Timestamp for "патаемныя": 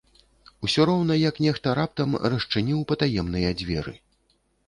2.93-3.49